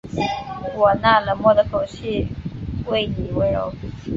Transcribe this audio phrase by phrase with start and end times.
[0.75, 2.27] 我那冷漠的口气
[2.87, 3.71] 为妳温柔